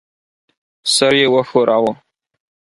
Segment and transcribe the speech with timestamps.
[0.93, 1.91] سر یې وښوراوه.